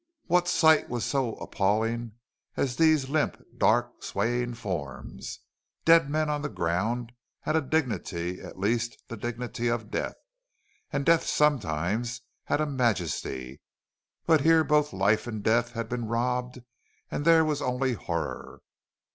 What 0.25 0.47
sight 0.47 0.89
was 0.89 1.05
so 1.05 1.35
appalling 1.35 2.13
as 2.57 2.75
these 2.77 3.07
limp, 3.07 3.39
dark, 3.55 4.01
swaying 4.03 4.55
forms? 4.55 5.37
Dead 5.85 6.09
men 6.09 6.27
on 6.27 6.41
the 6.41 6.49
ground 6.49 7.11
had 7.41 7.55
a 7.55 7.61
dignity 7.61 8.39
at 8.41 8.57
least 8.57 8.97
the 9.09 9.15
dignity 9.15 9.67
of 9.67 9.91
death. 9.91 10.15
And 10.91 11.05
death 11.05 11.27
sometimes 11.27 12.21
had 12.45 12.59
a 12.59 12.65
majesty. 12.65 13.61
But 14.25 14.41
here 14.41 14.63
both 14.63 14.91
life 14.91 15.27
and 15.27 15.43
death 15.43 15.73
had 15.73 15.87
been 15.87 16.07
robbed 16.07 16.61
and 17.11 17.23
there 17.23 17.45
was 17.45 17.61
only 17.61 17.93
horror. 17.93 18.63